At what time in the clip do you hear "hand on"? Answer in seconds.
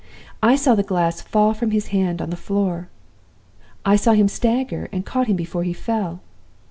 1.89-2.31